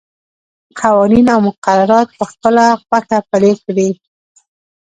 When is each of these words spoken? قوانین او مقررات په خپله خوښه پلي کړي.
قوانین 0.79 1.25
او 1.33 1.39
مقررات 1.49 2.07
په 2.17 2.23
خپله 2.31 2.65
خوښه 2.85 3.17
پلي 3.29 3.53
کړي. 3.63 3.89